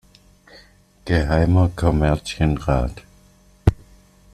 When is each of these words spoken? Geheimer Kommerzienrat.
Geheimer 1.05 1.69
Kommerzienrat. 1.75 3.03